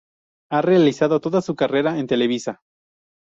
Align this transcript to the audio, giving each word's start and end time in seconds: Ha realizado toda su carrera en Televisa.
Ha 0.51 0.63
realizado 0.63 1.19
toda 1.21 1.43
su 1.43 1.55
carrera 1.55 1.99
en 1.99 2.07
Televisa. 2.07 2.63